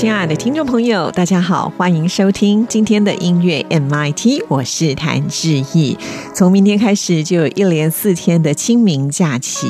[0.00, 5.94] 亲爱的听众朋友，大家好，欢迎收听今天的音乐 MIT，我是谭志毅。
[6.34, 9.66] 从明天开始，就有一连四天的清明假期。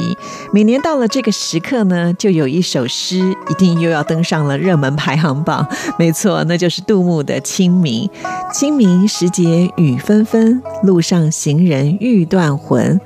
[0.53, 5.67] 每年到了这个时刻呢，就有一首诗一定又要登上了热门排行榜。
[5.99, 8.09] 没错，那就是杜牧的《清明》。
[8.55, 13.01] 清明时节雨纷纷，路上行人欲断魂。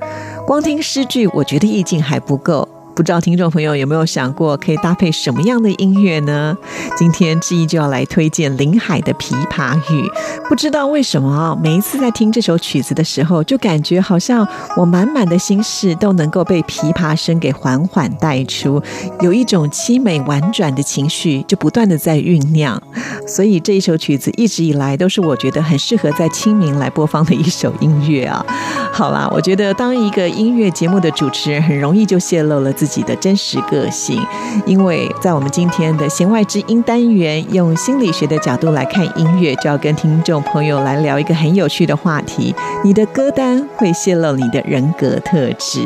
[0.45, 2.69] 光听诗句，我觉得意境还不够。
[2.95, 6.57] 不知道听众朋友有没有想过，可以搭配什么样的音乐呢？
[6.95, 10.07] 今天志毅就要来推荐林海的《琵琶语》。
[10.47, 18.81] 不知道为什么啊，每一次在听这首曲子的时候，就感觉好像我满满的心事都能够被琵琶声给缓缓带出，
[19.19, 22.81] 有一种凄美婉转的情绪就不断的在酝酿。
[23.27, 28.45] 所以这一首曲子一直以来都是我觉得很适合在清明来播放的一首音乐啊。
[28.93, 32.84] 好啦，我觉得当一个音乐节目的主持人，很容易就泄露了自。
[32.85, 34.21] 自己的真实个性，
[34.67, 45.81] 因为在我们今天的弦外之音单元，用心理学的角度来看音乐，就要跟听众朋友来聊一个很有趣的话题：你的歌单会泄露你的人格特质。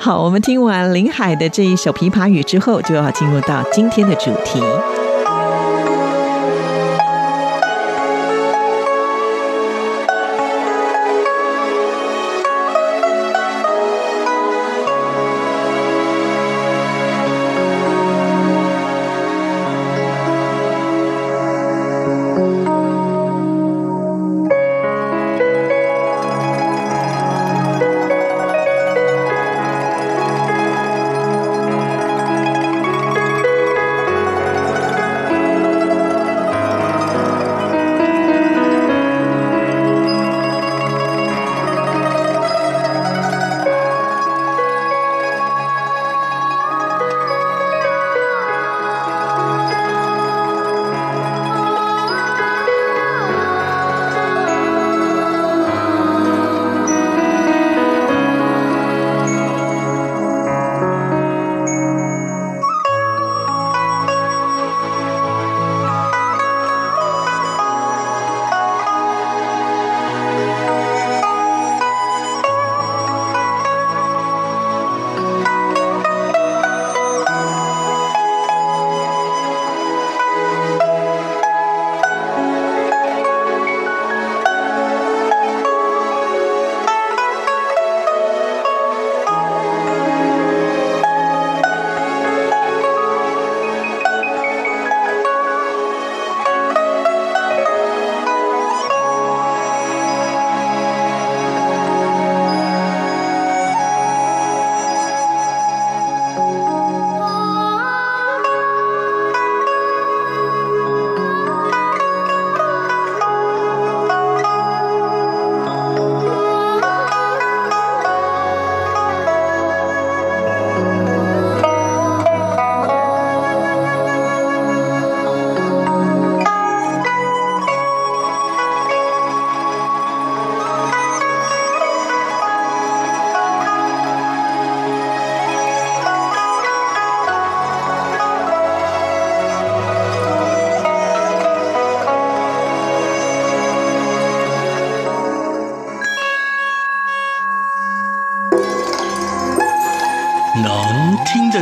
[0.00, 4.60] 好，我们听完林海的这一首《琵琶语》之后，就要进入到今天的主题。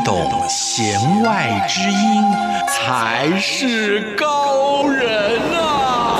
[0.08, 2.24] 懂弦外之音
[2.66, 6.17] 才是高人呐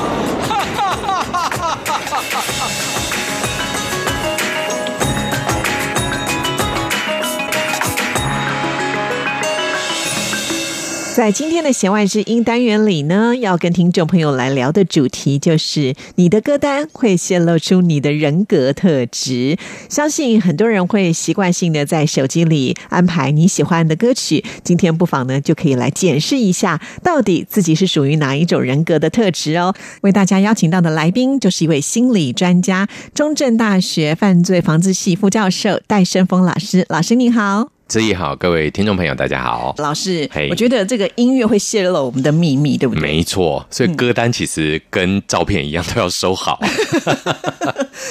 [11.19, 19.59] 在今天的弦外之音单元里呢，要跟听众朋友来聊的主题就是你的歌单会泄露出你的人格特质。
[19.89, 24.45] 相信很多人会习惯性的在手机里安排你喜欢的歌曲。
[24.63, 29.75] 今天不妨呢，就可以来检视一下，到底自己是属于哪一种人格的特质哦。
[30.03, 36.87] 为大家邀请到的来宾就是一位心理专家，中正大学犯罪防治系副教授戴胜峰老师。
[36.89, 37.78] 老师您好。
[37.89, 39.75] 志毅好，各位听众朋友，大家好。
[39.79, 43.01] 老师，我觉得这个音乐会泄露我们的秘密，对不对？
[43.01, 46.61] 没错，所以歌单其实跟照片一样，都要收好。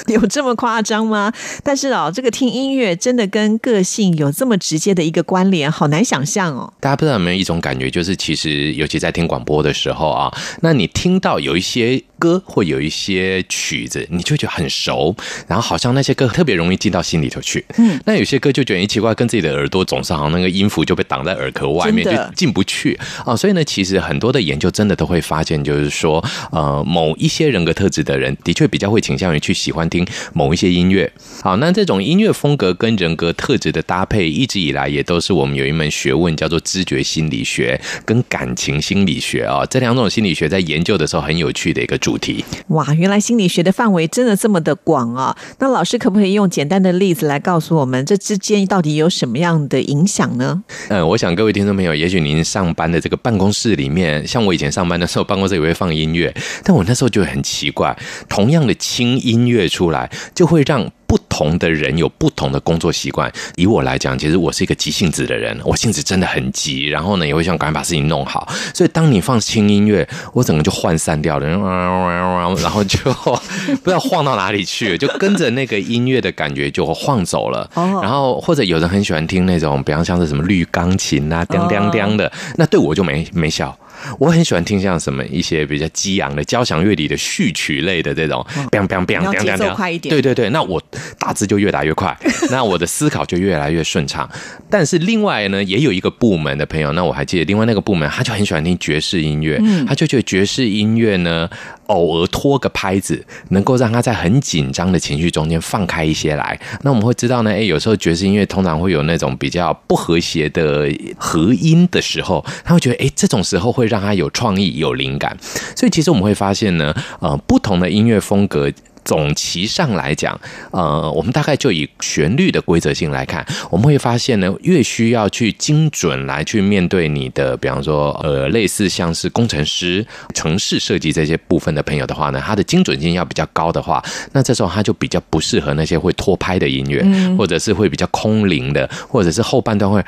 [0.07, 1.31] 有这么夸张吗？
[1.63, 6.73] 但是哦，这个听音乐真的跟个性有这么直接的一个关联，好难想象哦。
[6.79, 15.15] 大家不知道有没有一种感觉，就是其实尤其在听广播的时候啊，那你听到有一些歌或有一些曲子，你就觉得很熟，
[15.47, 17.63] 然后好像那些歌特别容易进到心里头去。
[17.77, 23.35] 嗯，那有些歌就觉得奇怪，跟自己的耳耳朵总是好像那个音符就被挡在耳壳外面，就进不去啊。
[23.35, 31.11] 所以呢，其实很多的研究真的都会发现，就是说，呃，某一些人格特质的人，的确比较会倾向于去喜欢听某一些音乐。
[31.41, 39.65] 好，那这种音乐风格跟人格特质的搭配，一直以来也都是我们有一门学问叫做知觉心理学跟感情心理学啊。
[39.65, 42.45] 这两种心理学在研究的时候很有趣的一个主题。
[42.69, 45.35] 哇，原来心理学的范围真的这么的广啊！
[45.59, 49.56] 那老师可不可以用简单的例子来告诉我们，这之间到底有什么样？
[49.69, 50.61] 的影响呢？
[50.89, 60.91] 嗯，我想各位听众朋友，也许您上班的这个办公室里面，像我以前上班的时候，办公室也会放音乐，但我那时候就很奇怪，同样的轻音乐出来，就会让。
[61.07, 63.31] 不同的人有不同的工作习惯。
[63.55, 68.47] 以我来讲，其实我是一个急性子的人，我性子真的很急，然后呢也会想赶快把事情弄好。
[68.73, 71.47] 所以当你放轻音乐，我整个就涣散掉了，
[72.61, 77.69] 然后就不知道晃到哪里去，就跟着那个音乐的感觉就晃走了。
[77.73, 83.77] 然后或者有人很喜欢听那种，比方像是什么绿钢琴啊，叮叮叮的，那对我就没没效。
[84.19, 90.13] 我很喜欢听像什么一些比较激昂的交响乐里的序曲类的这种，biang biang biang biang biang，快一点。
[90.13, 90.81] 对对对，那我
[91.19, 92.15] 打字就越打越快，
[92.51, 94.29] 那我的思考就越来越顺畅。
[94.69, 101.49] 但是另外呢，也有一个部门的朋友，那我还记得另外那个部门，他就很喜欢听爵士音乐，他就觉得爵士音乐呢。
[101.87, 106.59] 偶尔拖个拍子，能够让他在很紧张的情绪中间放开一些来。
[106.83, 115.37] 那我们会知道呢，哎，有时候爵士音乐通常会有那种比较不和谐的和音的时候，他会觉得，哎，这种时候会让他有创意、有灵感。
[115.75, 118.71] 所以其实我们会发现呢，呃，不同的音乐风格。
[119.07, 120.37] 总其上来讲，
[120.71, 137.01] 呃，我们大概就以旋律的规则性来看，我们会发现呢，越需要去精准来去面对你的，比方说，呃，类似像是工程师、城市设计这些部分的朋友的话呢，他的精准性要比较高的话，那这时候他就比较不适合那些会拖拍的音乐，
[137.37, 140.03] 或者是会比较空灵的，或者是后半段会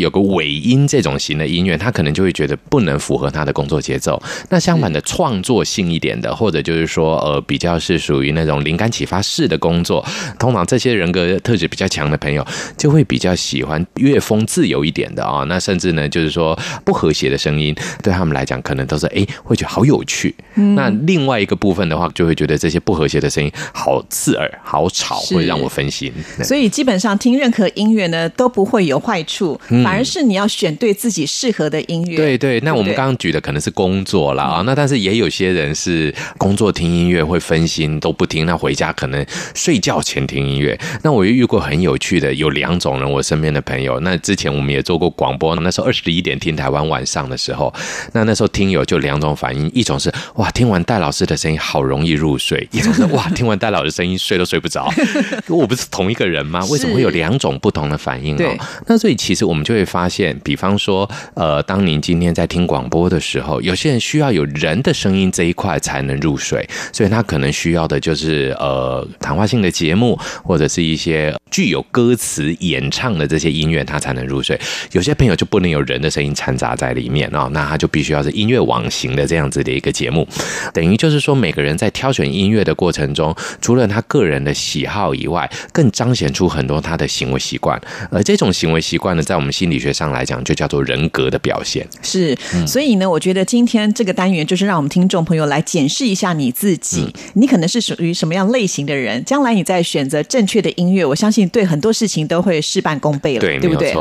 [0.00, 4.18] 有个尾音这种型的音乐，他可能就会觉得不能符合他的工作节奏。
[4.48, 10.04] 那相反的，创作性一点的，或者就是说，呃，比比较是属于那种灵感启发式的工作，
[10.38, 12.46] 通常这些人格特质比较强的朋友，
[12.76, 15.42] 就会比较喜欢乐风自由一点的啊。
[15.48, 20.32] 那甚至呢，就是说不和谐的声音，对他们来讲，可能都是哎，会觉得好有趣。
[20.76, 26.12] 那另外一个部分的话，就会觉得这些不和谐的声音好刺耳、好吵，会让我分心。
[26.44, 32.16] 所以基本上听任何音乐呢，都不会有坏处，反而是你要选对自己适合的音乐。
[32.16, 37.36] 对对，那我们刚刚举的可能是工作了啊，那但是也有些人是工作听音乐会。
[37.48, 39.24] 分心都不听，那回家可能
[39.54, 40.78] 睡觉前听音乐。
[41.02, 43.98] 那我又遇过很有趣的，有两种人，我身边的朋友。
[44.00, 47.72] 那之前我们也做过广播，那时候二十一点听台湾晚上的时候，
[48.12, 54.92] 那那时候听友就两种反应，一种是哇，听完戴老师的声音好容易入睡；一种是哇，听完戴老师声音睡都睡不着。
[55.48, 56.62] 我不是同一个人吗？
[56.66, 58.54] 为什么会有两种不同的反应哦？
[58.86, 67.38] 那所以其实我们就会发现，比方说，呃，当您今天在听广播的时候，有些人需要有人的声音这一块才能入睡，所以他可。
[67.38, 74.60] 能需要的就是呃谈话性的节目，或者是一些具有歌词演唱的这些音乐，他才能入睡。
[74.90, 80.26] 有些朋友就不能有人的声音掺杂在里面啊，那他就必须要是音乐网型的这样子的一个节目。
[80.74, 87.80] 等于就是说，每个人在挑选音乐的过程中，除了他个人的喜好以外，更彰显出很多他的行为习惯。
[88.10, 91.86] 而这种行为习惯呢，在我们心理学上来讲，就叫做人格的表现。
[92.02, 97.14] 是，所以呢，我觉得今天这个单元就是让我们听众朋友来检视一下你自己。
[97.34, 103.94] 你可能是属于什么样类型的人，将来你在选择正确的音乐，我相信对很多事情都会事半功倍了，对不对？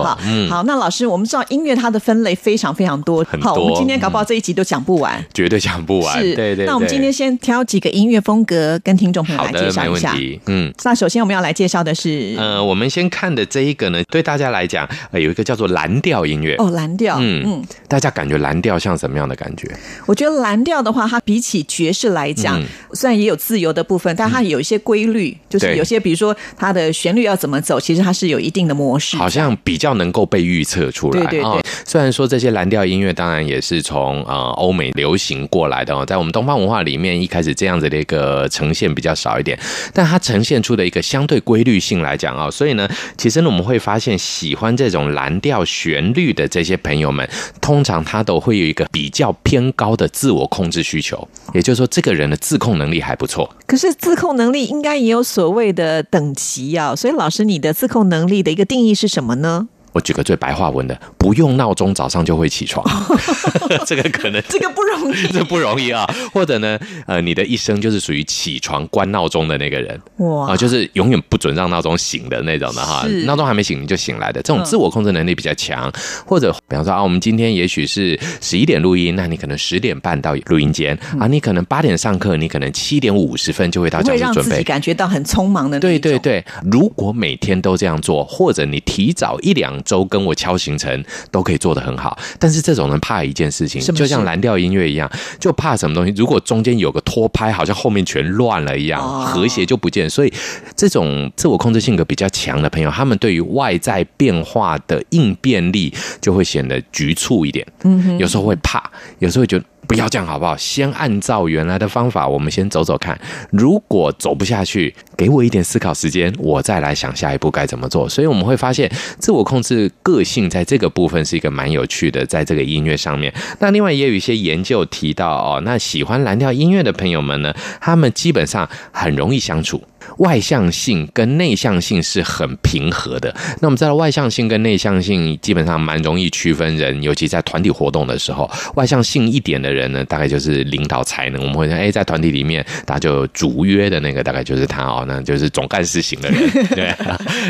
[0.49, 5.23] 好，那老师，我们知道音乐它的分类非常非常多，很好，我们今天搞不好这一集都讲不完。
[5.33, 6.17] 绝对讲不完。
[6.17, 6.57] 是，对对。
[6.57, 10.15] 对那我们今天先挑几个音乐风格跟听众朋友来介绍一下。
[10.45, 10.73] 嗯。
[10.83, 16.55] 那首先我们要来介绍的是，呃，我们先看的这一个呢，对大家来讲，呃，有一个叫做蓝调音乐。
[16.57, 19.69] 哦，蓝调，嗯嗯，大家感觉蓝调像什么样的感觉？
[20.05, 29.17] 我觉得蓝调的话，它比起爵士来讲，嗯虽然也有自由的部分，但它有一些规律，就是有些比如说它的旋律要怎么走，其实它是有一定的模式。
[29.17, 31.21] 好像比较能够被预测出来。
[31.21, 39.57] 对对对哦虽然说这些蓝调音乐当然也是从呃欧美流行过来的哦，在我们东方文化里面，一开始这样子的一个呈现比较少一点，
[39.93, 47.27] 但它呈现出的一个相对规律性来讲啊、哦，所以呢，其实呢我们会发现，喜欢这种蓝调旋律的这些朋友们，
[47.61, 53.55] 通常他都会有一个比较偏高的自我控制需求，也就是说，这个人的自控能力还不错。
[53.65, 59.67] 可是自控能力应该也有所谓的等级啊，所以老师，你的自控能力的一个定义是什么呢？
[59.97, 62.85] 我举个最白话文的，不用闹钟早上就会起床，
[63.87, 66.07] 这个可能这个不容易 这不容易啊。
[66.31, 66.77] 或者呢，
[67.07, 73.07] 呃，你的一生就是属于起床关闹钟的那个人哇啊、就是永远不准让闹钟醒的那种的哈。
[73.25, 75.91] 闹钟还没醒你就醒来的，这种嗯自我控制能力比较强。
[76.27, 84.61] 或者比方说啊，我们今天也许是十一点录音，那你可能十点半到录音间啊，你可能八点上课，你可能七点五十分就会到教室准备。
[84.63, 85.97] 感觉到很匆忙的那对。
[85.97, 92.15] 对对，如果每天都这样做，或者你提早一两周跟我敲行程，都可以做得很好。
[92.37, 96.13] 但是这种人怕一件事情，就像蓝调音乐一样，就怕什么东西？
[96.15, 100.07] 如果中间有个拖拍，好像后面全乱了一样，哦和谐就不见。
[100.09, 100.33] 所以
[100.75, 107.65] 这种自我控制性格比较强的朋友，他们对于外在变化的应变力就会显得局促一点。
[107.83, 108.83] 嗯，有时候会怕，
[109.19, 109.65] 有时候会觉得。
[109.87, 110.55] 不要这样好不好？
[110.57, 113.17] 先按照原来的方法，我们先走走看。
[113.51, 118.07] 如果走不下去，给我一点思考时间，我再来想下一步该怎么做。
[118.09, 123.33] 所以我们会发现，自我控制个性在这个部分是一个蛮有趣的，在这个音乐上面。
[123.59, 129.81] 那另外也有一些研究提到哦，那喜欢蓝调音乐的朋友们呢，他们基本上很容易相处。
[130.17, 133.33] 外向性跟内向性是很平和的。
[133.61, 141.41] 那我们知道，外向性跟内向性基本上蛮容易区分人，尤其在团体活动的时候，外向性一点的人呢，大概就是领导才能。
[141.41, 146.39] 我们会说，哎，在团体里面，大家就主约的那个，大概就是他哦，那就是总干事型的人。
[146.75, 146.93] 对，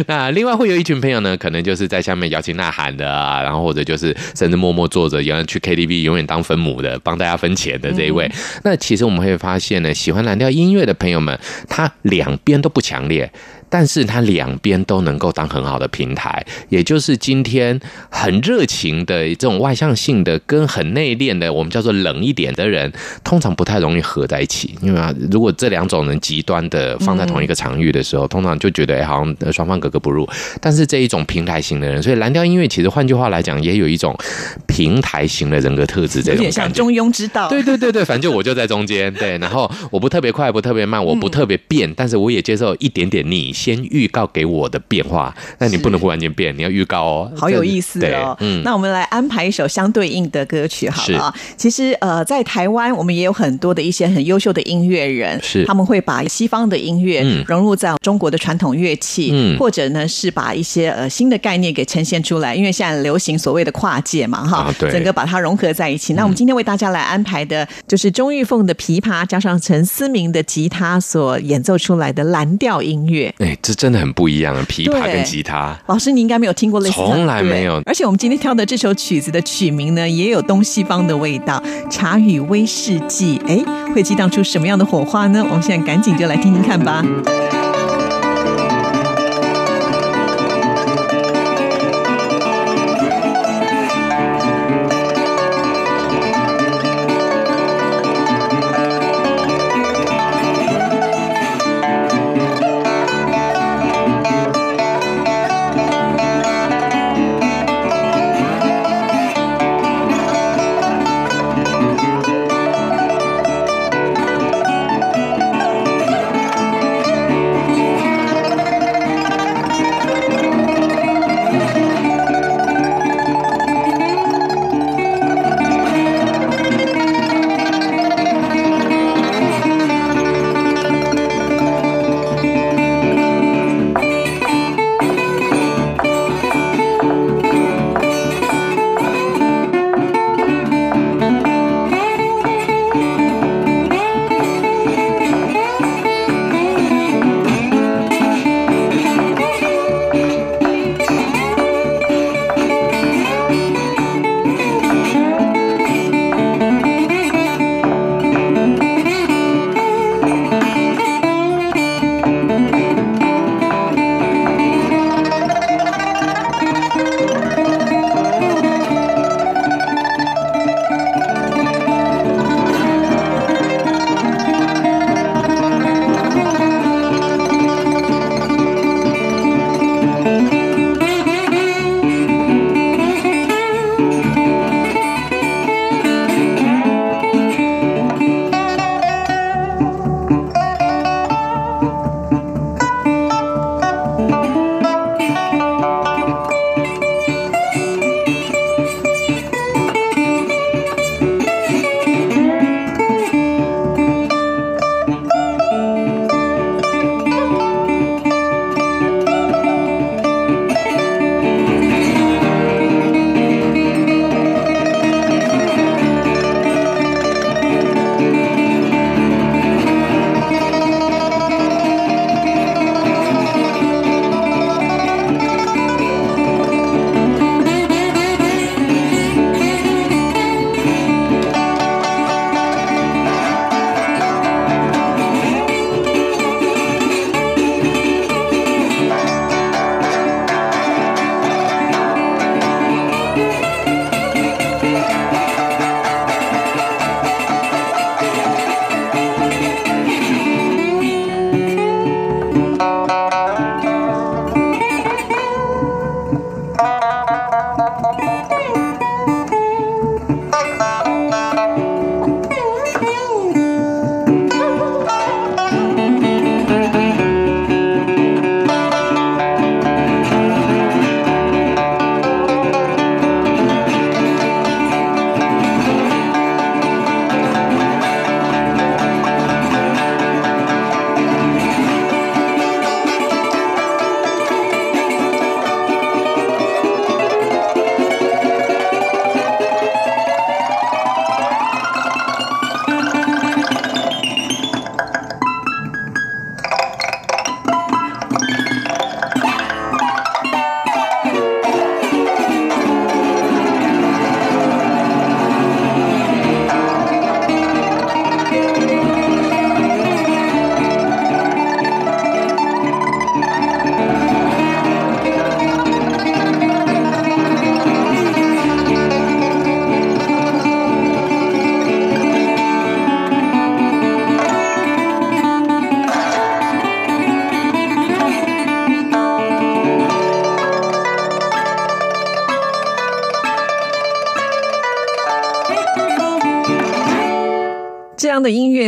[0.07, 8.29] 那另外会有一群朋友呢，可能就是在下面摇旗呐喊的啊，然后或者就是甚至默默坐着，永远去 KTV 永远当分母的，帮大家分钱的这一位。
[8.63, 11.37] 那其实我们会发现呢，喜欢蓝调音乐的朋友们，
[11.67, 13.29] 他两边都不强烈。
[13.69, 22.91] 但是他两边都能够当很好的平台，也就是今天很热情的这种外向性的，跟很内敛的，我们叫做冷一点的人，
[23.23, 24.73] 通常不太容易合在一起。
[24.81, 30.27] 因为啊，如果这两种人极端的放在同一个场域的时候，通常就觉得哎，好像呃双方格格不入。
[30.59, 34.17] 但是这一种平台型的人，所以蓝调音乐其实换句话来讲，也有一种
[34.65, 36.39] 平台型的人格特质，这有。
[36.39, 37.49] 点像中庸之道。
[37.49, 48.37] 对 对对对，反正我就在中间，对，然后我不特别快，不特别慢，我不特别变，但是我也接受一点点你先预告给我的变化，那你不能忽然间变，你要预告哦，好有意思哦。
[48.39, 51.35] 嗯，那我们来安排一首相对应的歌曲好了啊。
[51.57, 62.53] 其实呃，在台湾我们也有很多的一些很优秀的音乐人，是他们会把西方的音乐嗯融入在中国的传统乐器，嗯或者呢是把一些呃新的概念给呈现出来。
[62.53, 66.13] 因为现在流行所谓的跨界嘛，哈，啊对嗯整个把它融合在一起。
[66.13, 73.33] 那我们今天为大家来安排的就是钟玉凤的琵琶加上陈思明的吉他所演奏出来的蓝调音乐。
[73.47, 75.77] 哎，这真的很不一样啊，琵琶跟吉他。
[75.85, 83.39] 老师，你应该没有听过类似的，从来没有而且我们今天挑的这首曲子的曲名呢，也有东西方的味道，《茶与威士忌》。
[83.47, 83.63] 哎，
[83.95, 85.41] 会激荡出什么样的火花呢？
[85.47, 87.05] 我们现在赶紧就来听听看吧。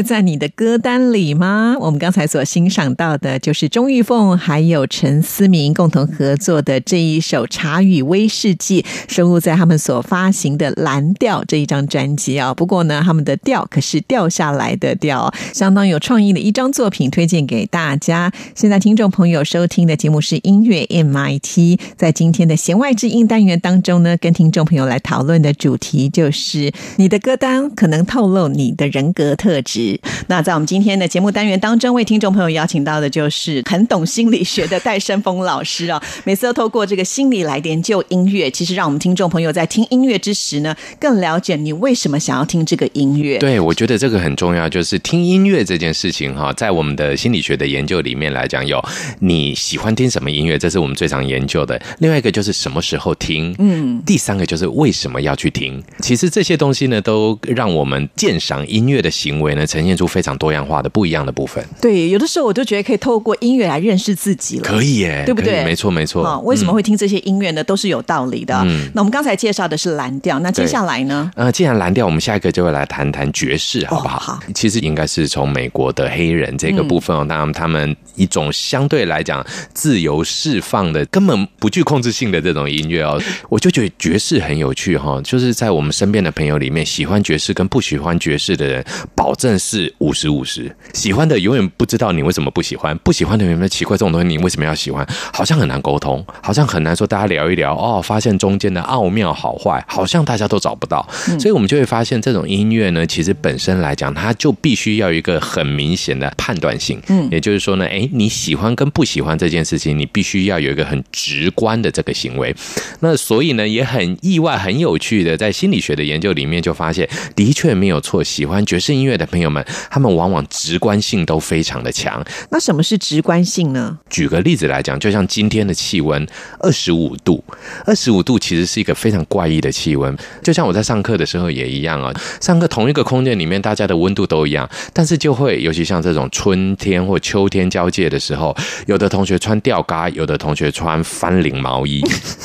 [0.02, 1.76] 在你的歌单里吗？
[1.80, 12.54] 我们刚才所欣赏到的就是钟玉凤还有陈思明共同合作的这一首《茶语威士忌》，收录在他们所发行的《蓝调》这一张专辑啊。
[12.54, 18.32] 不过呢，他们的调可是掉下来的调，相当有创意的一张作品，推荐给大家。
[18.56, 29.10] 现在听众朋友收听的节目是音乐 MIT，在今天的弦外之音单元当中呢，跟听众朋友来讨论的主题就是你的歌单可能透露你的人。
[29.20, 29.88] 格特质。
[30.28, 36.02] 那在我们今天的节目单元当中，为听众朋友邀请到的就是很懂心理学的戴胜峰老师啊。
[36.23, 43.38] 每次都透过这个心理来研究音乐，其实让我们听众朋友在听音乐之时呢，更了解你为什么想要听这个音乐。
[43.38, 48.84] 对，我觉得这个很重要，就是听音乐这件事情哈，在我们的心理学的研究里面来讲，有
[49.19, 51.80] 你喜欢听什么音乐，这是我们最常研究的。
[51.99, 55.84] 另外一个就是什么时候听，嗯，第三个就是为什么要去听。
[55.99, 59.10] 其实这些东西呢，都让我们鉴赏音乐的。
[59.10, 61.63] 行为呢，呈现出非常多样化的不一样的部分。
[61.82, 64.63] 对，有的时候我就觉得可以透过音乐来认识自己了。
[64.63, 65.63] 可以耶，对不对？
[65.63, 66.39] 没错，没错。
[66.42, 67.63] 为什么会听这些音乐呢？
[67.63, 68.56] 都是有道理的。
[68.65, 71.32] 嗯，那我们刚才介绍的是蓝调，那接下来呢？
[71.36, 74.20] 呃，既然蓝调，我们下一个就会来谈谈爵士，好不好？
[74.20, 74.39] 好。
[74.54, 85.22] 其实应该是从美国的黑人这个部分哦，当然他们一种相对来讲自由释放的、根本不具控制性的这种音乐哦，我就觉得爵士很有趣哈。
[85.24, 88.86] 就是在我们身边的朋友里面，喜欢爵士跟不喜欢爵士的人。
[89.15, 95.08] 保证是五十五十，喜欢的永远不知道你为什么不喜欢，不喜欢的有没有奇怪这种东西，你为什么要喜欢？
[95.32, 101.08] 好像很难沟通，好像很难说大家聊一聊哦，发现中间的奥妙好坏，好像大家都找不到，
[101.39, 112.55] 所以我们就会发现这种音乐呢，其实本身来讲，它就必须要有一个很明显的判断性，嗯，也就是说呢，哎，你喜欢跟不喜欢这件事情，你必须要有一个很直观的这个行为。
[112.99, 118.89] 那所以呢，也很意外、很有趣的，在心理学的研究里面就发现，的确没有错，喜欢爵士。
[118.89, 119.59] 音乐的朋友们，
[119.89, 122.24] 他们往往直观性都非常的强。
[122.50, 123.98] 那什么是直观性呢？
[124.10, 126.28] 举个例子来讲，就像今天的气温
[126.60, 127.43] 二十五度，
[127.86, 130.15] 二十五度其实是一个非常怪异的气温。
[130.43, 138.56] 就像我在上课的时候也一样啊，上课同一个空间里面，大家的温度都一样，但是就会尤其像这种春天或秋天交界的时候，
[138.88, 142.02] 有的同学穿吊嘎，有的同学穿翻领毛衣，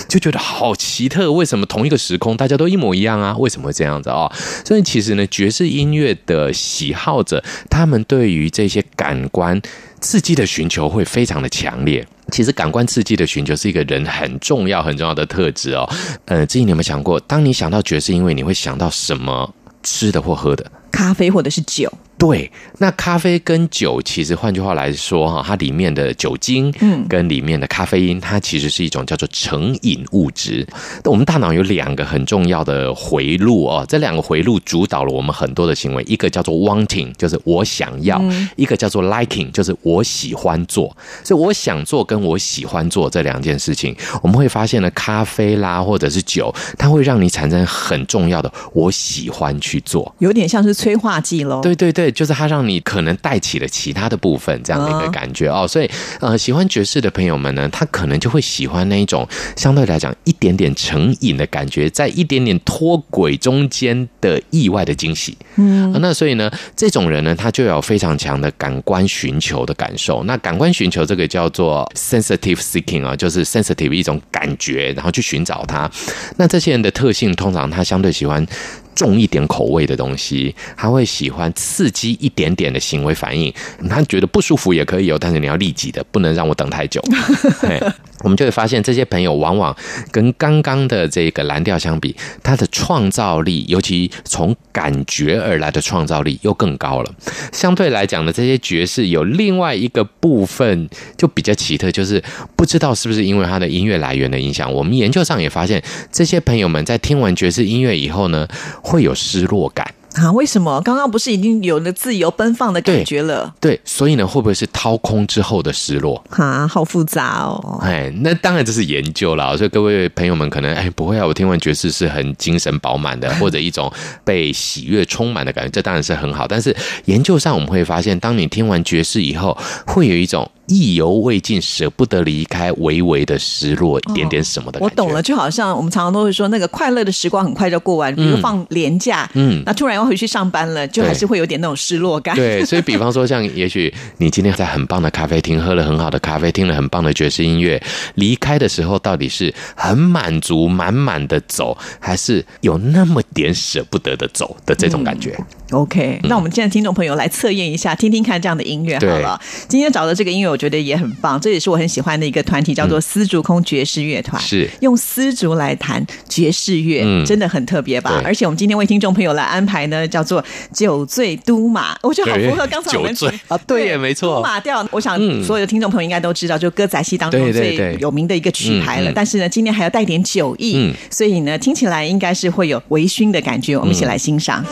[0.08, 1.30] 就觉得好奇特。
[1.32, 3.36] 为什么同一个时空大家都一模一样啊？
[3.38, 4.30] 为什么会这样子啊？
[4.64, 9.60] 所以其实呢，爵士音乐的喜好靠着，他们对于这些感官
[10.00, 12.06] 刺激的寻求会非常的强烈。
[12.32, 15.86] 其实，感官刺激的寻求是一个人很重要、很重要的特质哦。
[16.24, 20.64] 呃，之前你有没有想过，当你想到爵士音乐，你会想到什么吃的或喝的？
[20.90, 21.92] 咖啡或者是酒？
[22.26, 30.66] 对，那咖啡跟酒，其实换句话来说哈，它里面的酒精，嗯，跟里面的咖啡因，它其实是一种叫做成瘾物质。
[31.02, 36.02] 那我们大脑有两个很重要的回路哦，这两个回路主导了我们很多的行为。
[36.04, 38.18] 一个叫做 wanting，就是我想要；
[38.56, 40.96] 一个叫做 liking，就是我喜欢做。
[41.22, 51.60] 所以我想做跟我喜欢做这两件事情，我们会发现呢，咖啡啦或者是酒，它会让你产生很重要的我喜欢去做，有点像是催化剂喽。
[51.60, 52.13] 对对对。
[52.14, 55.66] 对，就是它让你可能带起了其他的部分，这样的一个感觉哦。
[55.66, 65.36] 所以，呃，喜欢爵士的朋友们呢，他可能就会喜欢那一种相对来讲一点点成瘾的感觉，在一点点脱轨中间的意外的惊喜。
[65.56, 70.22] 嗯，那所以呢，这种人呢，他就有非常强的感官寻求的感受。
[70.24, 75.90] 那感官寻求这个叫做 sensitive seeking 啊，就是 sensitive 一种感觉，然后去寻找它。
[76.36, 78.46] 那这些人的特性，通常他相对喜欢。
[78.94, 83.52] 重一点口味的东西，他会喜欢刺激一点点的行为反应。
[83.88, 87.02] 他觉得不舒服也可以有，但是你要立即的，不能让我等太久。
[88.24, 89.76] 我们就会发现，这些朋友往往
[90.10, 97.14] 跟刚刚的这个蓝调相比，他的创造力，尤其从感觉而来的创造力又更高了。
[97.52, 102.20] 相对来讲呢，这些爵士有另外一个部分就比较奇特，就是
[102.56, 104.72] 不知道是不是因为他的音乐来源的影响。
[104.72, 108.48] 我们研究上也发现，这些朋友们在听完爵士音乐以后呢。
[108.82, 110.32] 会有失落感啊？
[110.32, 110.80] 为什么？
[110.82, 113.54] 刚刚不是已经有了自由奔放的感觉了？
[113.60, 116.22] 对，所以呢，会不会是掏空之后的失落？
[116.30, 117.78] 啊，好复杂哦！
[117.82, 123.92] 哎，那当然这是研究了，所以各位朋友们可能哎不会啊，我听完爵士是很精神饱满的， 或者一种
[124.24, 126.46] 被喜悦充满的感觉，这当然是很好。
[126.46, 126.74] 但是
[127.06, 130.50] 研究上我们会发现，当你听完爵士以后，会有一种。
[130.66, 134.94] 意犹未尽，舍不得离开，微微的失落，一点点什么的感觉。
[134.94, 142.34] 我懂了，就好像我们常常都会说，那个快乐的时光很快就过完，比如放年假，嗯那突然要回去上班了，就还是会有点那种失落感。
[142.34, 147.82] 对，所以 比方说，像也许你今天在很棒的咖啡厅喝了很好的咖啡，听了很棒的爵士音乐，
[148.14, 155.36] 离开的时候到底是很满足、满满的走，还是有那么点舍不得的走的这种感觉
[155.70, 159.40] ？OK，那我们现在听众朋友来测验一下，听听看这样的音乐好了。
[159.68, 164.40] 今天找的这个音乐，我觉得也很棒，这也是我很喜欢的一个团体，叫做丝竹空爵士乐团。
[164.40, 168.22] 是用丝竹来弹爵士乐，嗯真的很特别吧？
[168.24, 170.40] 而且我们今天为听众朋友来安排呢，叫做
[170.72, 174.86] 《酒醉都马》，我觉得好符合刚才我们酒醉 啊对耶没错都马调。
[174.92, 179.10] 我想嗯所有的听众朋友应该都知道，就歌仔戏当中最有名的一个曲牌了。
[179.12, 183.76] 但是呢，今天还要带点酒意，嗯所以呢，听起来应该是会有微醺的感觉。
[183.76, 184.64] 我们一起来欣赏。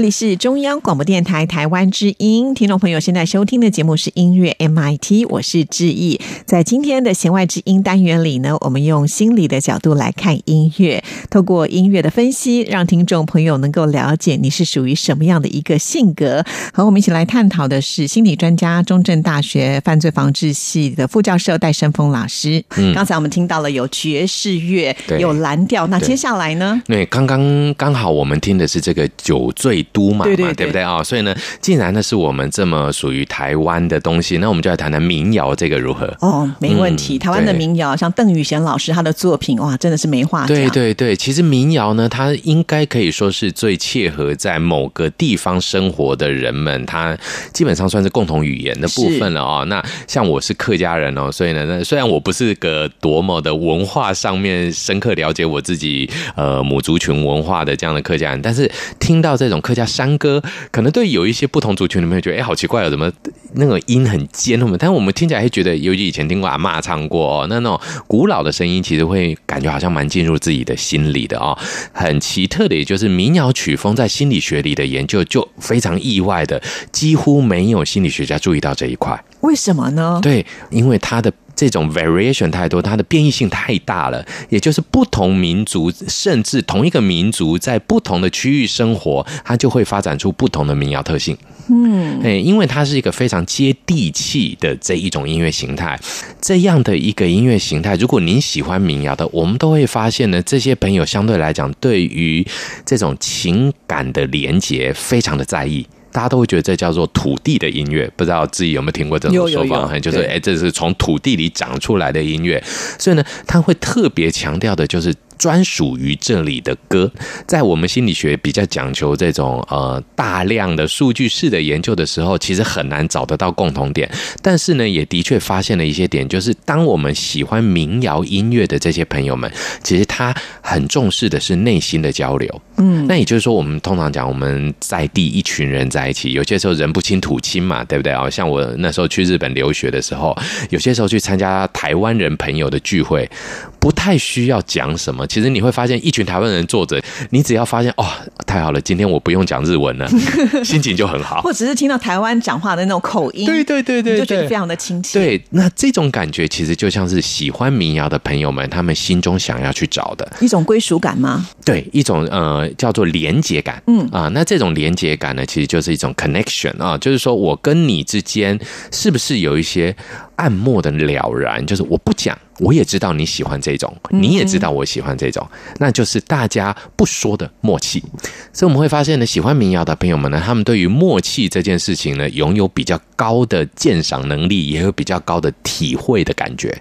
[0.00, 6.18] 里是中央广播电台台湾之音，听众朋友现在收听的节目是音乐 MIT，我是志毅。
[6.46, 16.44] 在今天的弦外之音单元里呢，我们用心理的角度来看音乐，透过音乐的分析，让听众朋友能够了解你是属于什么样的一个性格。
[16.72, 22.64] 和我们一起来探讨的是心理专家、中正大学犯罪防治系的副教授戴胜峰老师。
[22.76, 26.80] 嗯刚才我们听到了有爵士乐，对有蓝调，那接下来呢？
[26.86, 31.02] 对，刚刚刚好我们听的是这个酒醉美都嘛，对对对不对啊？
[31.02, 36.06] 所以呢，既然呢是我们这么属于台湾的东西，那我们就来谈谈民谣这个如何？
[36.20, 37.16] 哦，没问题。
[37.16, 40.48] 嗯台湾的民谣，像邓宇贤老师他的作品，哇，真的是没话讲。
[40.48, 47.16] 对对对，其实民谣呢，它应该可以说是最切合在某个地方生活的人们，它
[47.52, 49.64] 基本上算是共同语言的部分了哦。
[49.66, 63.10] 那像我是客家人哦，所以呢，那虽然我不是个多么的文化上面深刻了解我自己呃母族群文化的这样的客家人，但是听到这种客家山歌，可能对有一些不同族群的朋友觉得，哎，好奇怪哦，怎么
[63.54, 64.58] 那个音很尖？
[64.78, 71.56] 但是我们听起来会觉得，尤其以前听过阿嬷唱过、哦，那那种古老的声音，其实会感觉好像蛮进入自己的心里的哦。
[71.92, 76.60] 很奇特的，也就是民谣曲风在心理学里的研究，就非常意外的，
[76.92, 79.22] 几乎没有心理学家注意到这一块。
[79.40, 80.18] 为什么呢？
[80.22, 91.36] 对，因为它的这种 variation 太多，它的变异性太大了，也就是不同民族，甚至同一个民族在不同的区域生活，它就会发展出不同的民谣特性。
[91.68, 96.00] 嗯，哎，因为它是一个非常接地气的这一种音乐形态，
[96.40, 102.42] 这样的一个音乐形态，如果您喜欢民谣的，我们都会发现呢，这些朋友相对来讲，对于
[102.86, 105.86] 这种情感的连结非常的在意。
[106.12, 109.98] 大家都会觉得这叫做土地的音乐，不知道自己有没有听过这种说法？
[109.98, 112.62] 就是哎，这是从土地里长出来的音乐，
[112.98, 117.10] 所以呢，他会特别强调的就是专属于这里的歌。
[117.46, 124.10] 在我们心理学比较讲求这种呃大量的数据式的研究的时候，其实很难找得到共同点。
[124.42, 129.50] 但是呢，也的确发现了一些点，就是当我们喜欢民谣音乐的这些朋友们，
[129.82, 132.62] 其实他很重视的是内心的交流。
[132.80, 138.28] 嗯，那也就是说，我们通常讲我们在地一群人在一起，有些时候人不亲土亲嘛，对不对啊？
[138.28, 140.36] 像我那时候去日本留学的时候，
[140.70, 143.30] 有些时候去参加台湾人朋友的聚会，
[143.78, 145.26] 不太需要讲什么。
[145.26, 148.06] 其实你会发现，一群台湾人坐着，你只要发现哦，
[148.46, 150.08] 太好了，今天我不用讲日文了，
[150.64, 151.42] 心情就很好。
[151.42, 155.18] 或者是听到台湾讲话的那种口音，对对对对就觉得非常的亲切。
[155.18, 161.46] 对，那这种感觉其实就像是喜欢民谣的朋友们，他们心中想要去找的，一种归属感吗？
[161.70, 164.08] 对，一种呃叫做连接感，嗯。
[164.10, 168.58] 啊，那这种连接感呢，其实就是一种 connection 啊，就是说我跟你之间
[168.90, 169.94] 是不是有一些
[170.40, 175.46] 暗默的了然，就是我不讲，我也知道你喜欢这种，你也知道我喜欢这种，
[175.78, 178.02] 那就是大家不说的默契。
[178.50, 186.74] 所以我们会发现呢，喜欢民谣的朋友们呢，他们对于默契这件事情呢，拥有比较高的鉴赏能力，也有比较高的体会的感觉。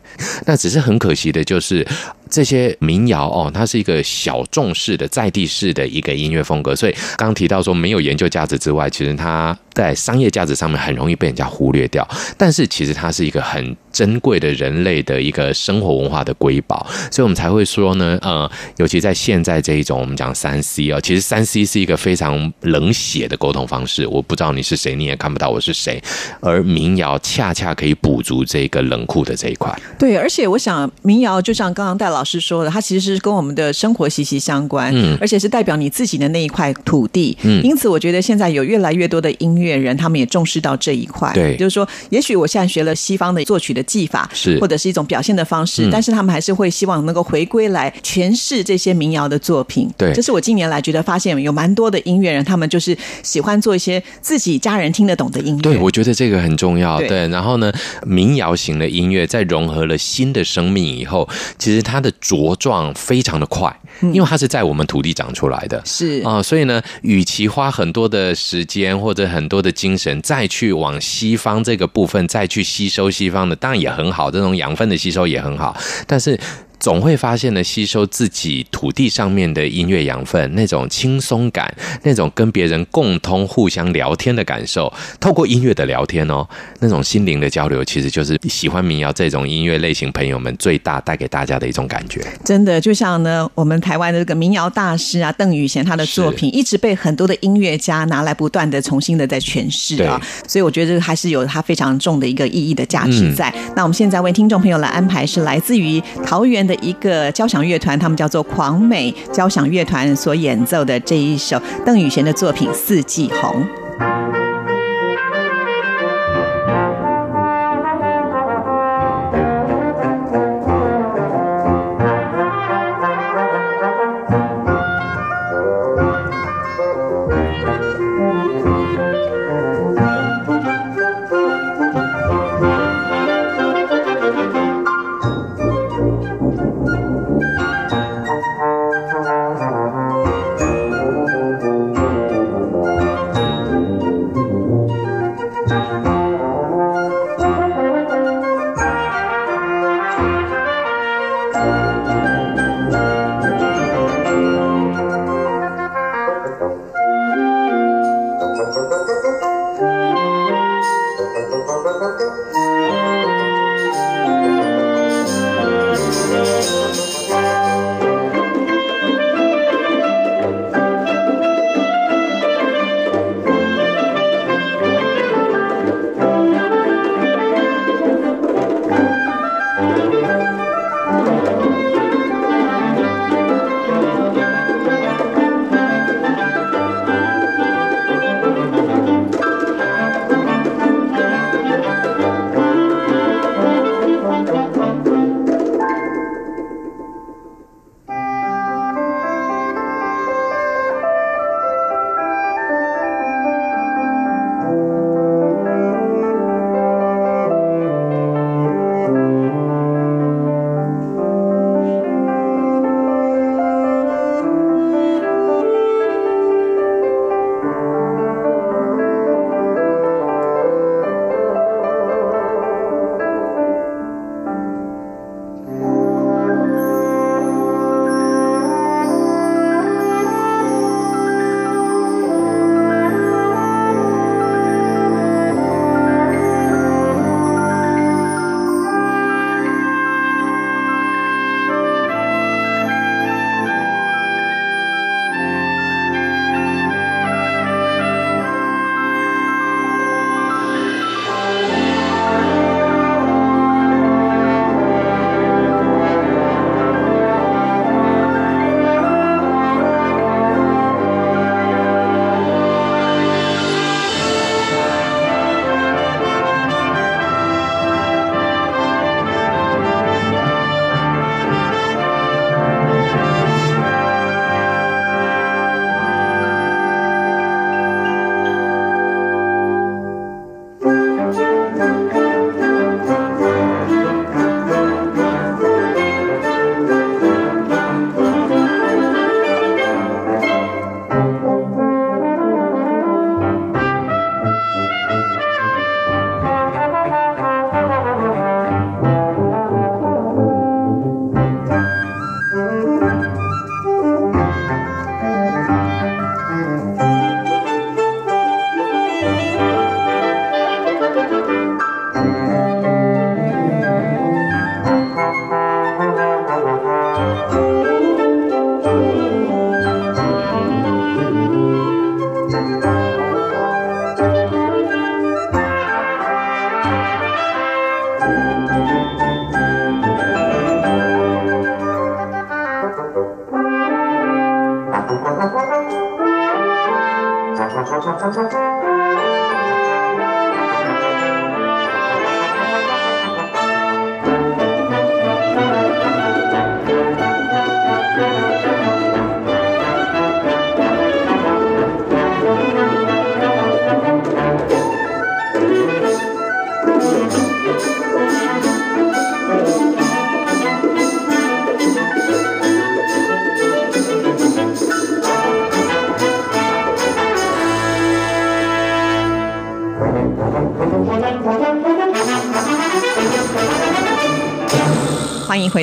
[0.46, 1.86] 那只是很可惜的，就是
[2.30, 12.08] 这些民谣哦，它是一个小众式的在地式的一个音乐风格，所以刚刚提到说没有研究价值之外，其实它在商业价值上面很容易被人家忽略掉。
[12.38, 24.06] 但是其实它是一个很珍贵的人类的一个生活文化的瑰宝，所以我们才会说呢，呃，尤其在现在这一种我们讲三 C 哦，其实三 C 是一个非常冷血的沟通方式。
[24.08, 26.02] 我不知道你是谁，你也看不到我是谁，
[26.40, 29.74] 而民谣恰恰可以补足这个冷酷的这一块。
[29.98, 37.38] 对，而且我想民谣就像刚刚戴老师说的，它其实是跟我们的生活息息相关，嗯而且是代表你自己的那一块土地。
[37.44, 41.32] 嗯因此我觉得现在有越来越多的音乐人，他们也重视到这一块。
[41.34, 49.90] 对就是说，也许我现在学了西方的作曲的技法，是或者是一种表现的方式，嗯但是他们还是会希望能够回归来诠释这些民谣的作品。
[49.98, 55.62] 对这是我近年来觉得发现有蛮多的音乐人，他们就是喜欢做一些自己家人听得懂的音乐。
[55.62, 56.98] 对，我觉得这个很重要。
[57.00, 57.72] 对对，然后呢，
[58.06, 65.82] 民谣型的音乐在融合了新的生命以后，其实它的茁壮非常的快，因为它是在我们土地长出来的。
[65.86, 75.78] 是啊、所以呢，与其花很多的时间或者很多的精神再去往西方这个部分再去吸收西方的，当那也很好，这种养分的吸收也很好，
[76.08, 76.40] 但是。
[76.80, 86.48] 总会发现呢，吸收自己土地上面的音乐养分，那种轻松感，那种跟别人共通、互相聊天的感受，透过音乐的聊天哦，
[86.80, 92.22] 那种心灵的交流，其实就是喜欢民谣这种音乐类型朋友们最大带给大家的一种感觉。
[92.46, 103.54] 真的，就像呢，我们台湾的这个民谣大师啊，邓宇贤他的作品，一直被很多的音乐家拿来不断的重新的在诠释啊，所以我觉得这个还是有它非常重的一个意义的价值在。
[103.76, 113.62] 那我们现在为听众朋友来安排是来自于桃园的一个交响乐团，他们叫做狂美交响乐团所演奏的这一首邓宇贤的作品《四季红》。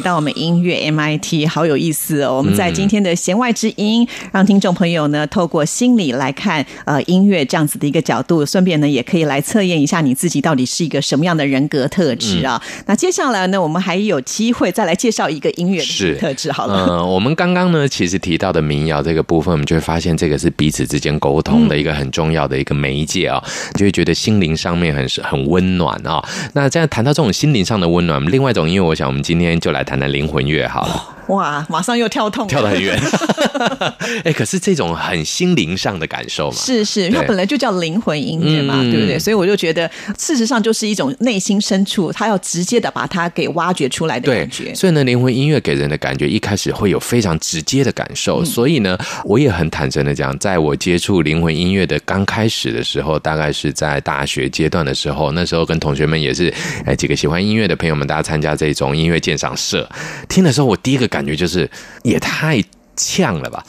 [0.06, 2.36] 到我们音乐 MIT，好有意思哦！
[2.36, 12.62] 我们在今天的弦外之音，让听众朋友呢透过心理来看呃音乐这样子的一个角度，顺便呢也可以来测验一下你自己到底是一个什么样的人格特质啊。
[12.86, 16.52] 那接下来呢，我们还有机会再来介绍一个音乐的特质。
[16.52, 23.42] 好了，嗯，我们刚刚呢其实提到的民谣这个部分，我们就会发现这个是彼此之间沟通的一个很重要的一个媒介啊，
[23.74, 26.24] 就会觉得心灵上面很是很温暖啊。
[26.52, 29.56] 那这样谈到这种心灵上的温暖，另外一种音乐，我想我们今天。
[29.56, 31.15] 就来谈那灵魂乐好了。
[31.28, 32.98] 哇，马上又跳痛，跳得很远。
[34.24, 39.18] 哎，可是这种很心灵上的感受嘛，是是，它本来就叫灵魂音乐嘛，对不对？
[39.18, 44.74] 所以我就觉得，事实上就是一种内心深处，他要直接的把它给挖掘出来的感觉。
[44.74, 48.44] 所以呢，灵魂音乐给人的感觉，一开始会有非常直接的感受。
[48.44, 56.52] 所以呢，我也很坦诚的讲，在我接触灵魂音乐的刚开始的时候，大概是在大学阶段的时候，那时候跟同学们也是，
[56.84, 59.88] 哎，几个喜欢音乐的朋友们，大家参加这种音乐鉴赏社，
[60.28, 61.08] 听的时候，我第一个。
[61.16, 61.70] 感觉就是
[62.02, 62.62] 也太。
[62.96, 63.64] 呛了吧，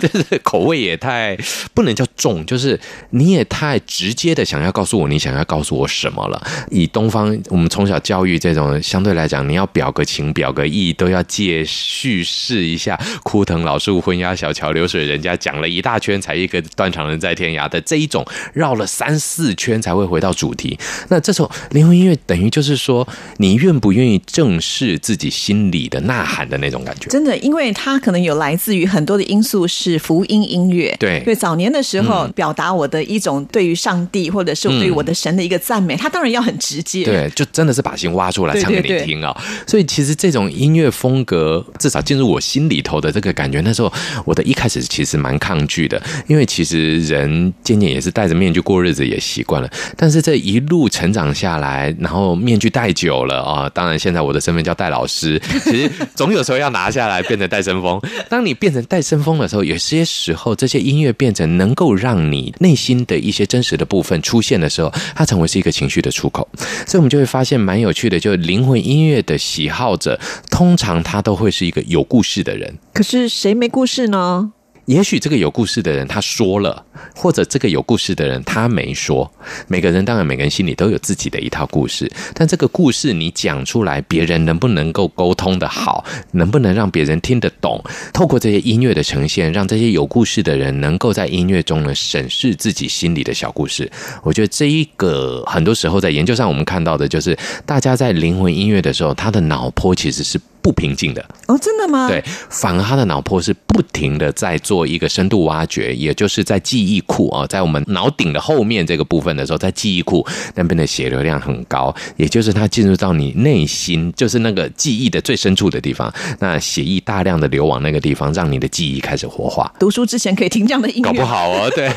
[0.00, 1.36] 就是口味也太
[1.74, 2.78] 不能叫重，就是
[3.10, 6.42] 你也太直接的想要告诉我你想要告诉我什么了。
[6.70, 12.98] 以东方我们从小教育这种相对来讲，你要表个情表个意，都要借叙事一下。
[13.22, 20.78] 枯藤老树昏鸦小桥流水人家讲了一大圈才一个断肠人在天涯的这一种，绕了三四圈才会回到主题。
[21.08, 27.10] 那这首灵魂音乐等于就是说，你愿不愿意正视自己心里的呐喊的那种感觉？
[27.10, 28.29] 真的，因为他可能有。
[28.30, 30.96] 有来自于很多的因素，是福音音乐。
[30.98, 37.04] 对，对，早年的时候表达我的一种对于上帝或者是对于我的神的一个赞美，他当然要很直接。
[37.04, 39.36] 对，就真的是把心挖出来唱给你听啊！
[39.66, 43.92] 所以其实这种音乐风格，至少进入我心里头的这个感觉，那时候
[44.24, 49.68] 我的一开始其实蛮抗拒的，因为其实人渐渐也是戴着面具过日子，也习惯了。
[49.96, 58.00] 但是这一路成长下来，然后面具戴久了啊，当然现在我的身份叫戴老师，其实总有时候要拿下来，变成戴森风。
[58.28, 66.48] 当你变成带声风的时候，有些时候这些音乐变成能够让你内心的一些真实的部分出现的时候，它成为是一个情绪的出口。
[66.86, 70.18] 所以，我们就会发现蛮有趣的，就灵魂音乐的喜好者，
[70.50, 72.78] 通常他都会是一个有故事的人。
[72.92, 74.52] 可是谁没故事呢？
[74.86, 79.30] 也许这个有故事的人他说了，或者这个有故事的人他没说。
[79.68, 87.82] 每个人当然每个人心里都有自己的一套故事，但这个故事你讲出来，别人能不能够沟通的好，能不能让别人听得懂？
[88.12, 93.90] 透过这些音乐的呈现，让这些有故事的人能够在音乐中呢审视自己心里的小故事。
[94.22, 100.40] 我觉得这一个很多时候在研究上我们看到的就是，大家在灵魂音乐的时候，他的脑波其实是。
[100.62, 102.08] 不平静的哦，真的吗？
[102.08, 119.72] 对，反而他的脑波是不停的在做一个深度挖掘，也就是在记忆库啊，在我们脑顶的后面这个部分的时候，在记忆库那边的血流量很高，也就是它进入到你内心，就是那个记忆的最深处的地方，那血液大量的流往那个地方，让你的记忆开始活化。
[119.78, 121.90] 读书之前可以听这样的音乐，搞不好哦，对，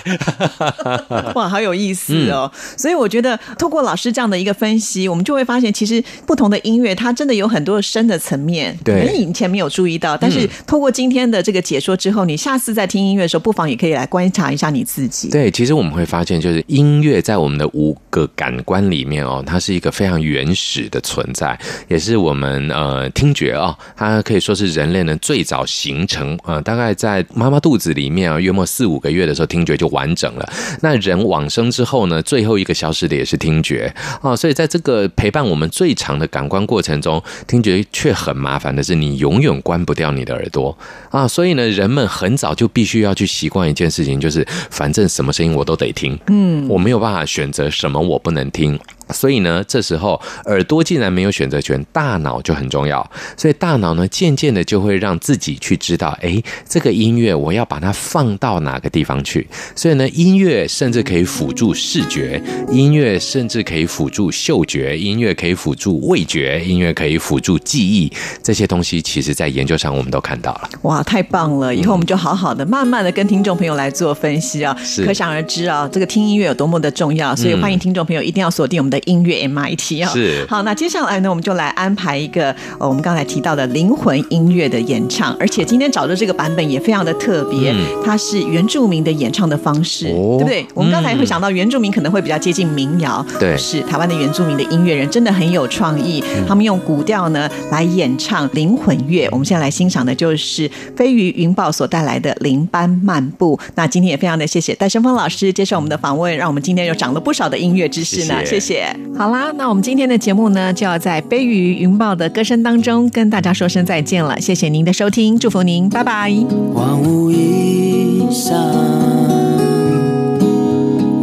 [1.35, 2.51] 哇，好有意思哦。
[2.77, 8.52] 所以我觉得，透过老师这样的一个分析，我们就会发现，其实不同的音乐，它真的有很多深的层面。
[8.83, 15.29] 对，你以前没有注意到，但是透过今天的这个解说之后，你下次在听音乐的时候，不妨也可以来观察一下你自己。
[15.29, 30.53] 对，其实我们会发现，就是音乐在我们的五个感官里面哦，它是一个非常原始的存在，也是我们呃听觉哦，它可以说是人类呢最早形成呃，大概在妈妈肚子里面啊，约莫四五个月的时候，听觉就完整了。
[30.81, 38.42] 那人往生之后呢，最后一个消失的也是听觉啊，所以在这个陪伴我们最长的感官过程中，听觉却很。
[38.43, 40.77] 麻烦的是，你永远关不掉你的耳朵
[41.09, 41.25] 啊！
[41.25, 46.19] 所以呢，人们很早就必须要去习惯一件事情，就是反正什么声音我都得听。
[46.27, 48.77] 嗯，我没有办法选择什么我不能听。
[49.09, 53.07] 所以呢，这时候耳朵既然没有选择权，大脑就很重要。
[53.37, 59.45] 所以大脑呢，渐渐的就会让自己去知道，哎，这个音乐我要把它放到哪个地方去。
[59.75, 62.41] 所以呢，音乐甚至可以辅助视觉，
[62.71, 68.11] 音乐甚至可以辅助嗅觉，音乐可以辅助味觉，音乐可以辅助记忆。
[68.41, 70.69] 这些东西其实在研究上我们都看到了。
[70.83, 71.73] 哇，太棒了！
[71.73, 74.75] 以后我们就好好的、慢慢的跟听众朋友来做分析啊。
[74.83, 80.09] 是可想而知啊，这个听音乐有多么的重要，所以欢迎听众朋友一定要锁定我们的音乐 MIT 啊。
[80.11, 87.73] 是好，那接下来呢，我们就来安排一个呃，我们刚才提到的灵魂音乐的演唱，而且今天找的这个版本也非常的特别，
[88.03, 90.65] 它是原住民的演唱的方式，对不对？
[90.73, 99.27] 我们刚才会想到原住民可能会比较接近民谣，对是台湾的原住民的音乐人真的很有创意，嗯他们用古调呢来演唱灵魂乐。
[99.31, 103.59] 我们现在来欣赏的就是飞鱼云豹所带来的林班漫步。
[103.75, 108.95] 那今天也非常的谢谢戴胜峰老师接受我们的访问，让我们今天又长了不少的音乐知识呢，谢谢谢谢。
[109.17, 116.33] 好啦，那我们今天的节目呢就要在飞鱼云豹的歌声当中跟大家说声再见了，谢谢您的收听，祝福您，拜拜。
[116.73, 118.57] 万物一上，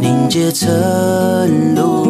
[0.01, 0.69] 凝结成
[1.75, 2.10] 露，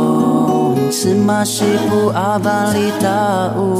[0.91, 3.79] Semua sibu abali tahu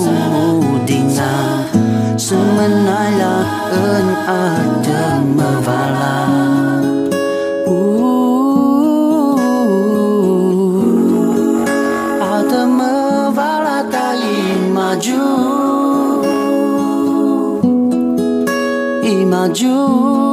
[0.88, 1.68] dina
[2.16, 6.20] Semenala en ada mevala
[12.24, 15.28] Ada mevala tali maju
[19.04, 20.31] Imaju, imaju.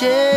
[0.00, 0.31] 万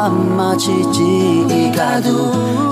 [0.00, 1.02] 阿玛奇迹
[1.50, 2.08] 伊嘎杜，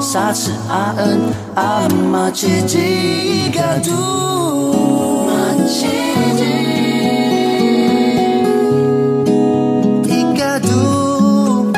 [0.00, 1.20] 沙子阿恩
[1.56, 3.90] 阿玛奇迹伊嘎杜，
[5.26, 5.30] 玛
[5.66, 5.88] 奇
[6.38, 6.42] 迹
[10.08, 11.70] 伊嘎杜。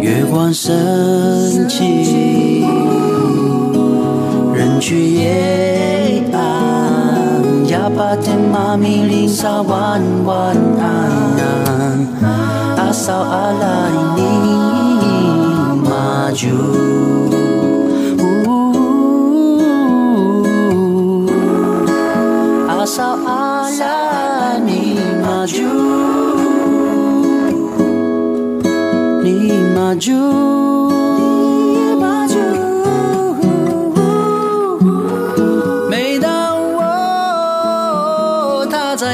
[0.00, 2.64] 月光升起，
[4.54, 5.49] 人去也
[8.70, 10.86] 天马咪林沙晚晚安，
[12.76, 14.22] 阿嫂阿来尼
[15.82, 16.30] 马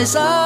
[0.07, 0.46] 我踏